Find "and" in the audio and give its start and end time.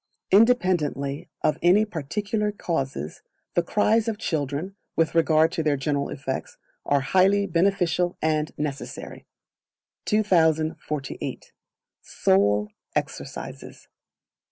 8.19-8.51